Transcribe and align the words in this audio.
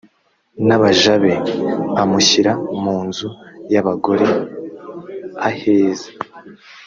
n 0.67 0.69
abaja 0.75 1.13
be 1.23 1.33
amushyira 2.01 2.51
mu 2.81 2.97
nzu 3.07 3.29
y 3.73 3.75
abagore 3.81 4.27
aheza 5.47 6.09